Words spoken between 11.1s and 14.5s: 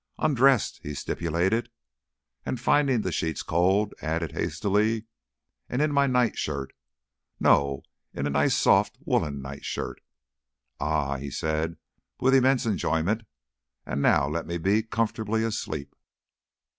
he said with immense enjoyment. "And now let